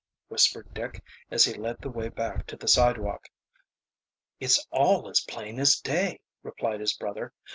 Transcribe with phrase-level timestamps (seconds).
[0.29, 3.29] whispered Dick, as he led the way back to the sidewalk.
[4.39, 7.33] "It's all as plain as day," replied his brother.